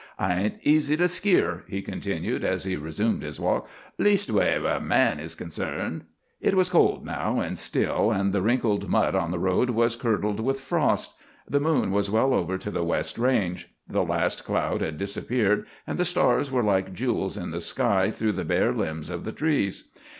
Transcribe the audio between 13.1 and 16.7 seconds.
range. The last cloud had disappeared, and the stars were